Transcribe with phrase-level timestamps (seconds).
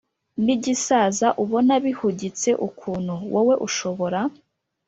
[0.43, 4.19] nigisaza ubona bihugitse ukuntu, wowe ushobora